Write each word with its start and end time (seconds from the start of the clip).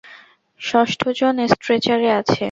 ষষ্ঠজন 0.61 1.35
স্ট্রেচারে 1.53 2.09
আছে। 2.19 2.37